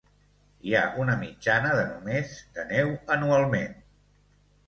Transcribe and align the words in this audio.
Hi 0.67 0.71
ha 0.77 0.79
una 1.01 1.17
mitjana 1.23 1.75
de 1.79 1.83
només 1.91 2.33
de 2.57 2.65
neu 2.71 2.89
anualment. 3.17 3.77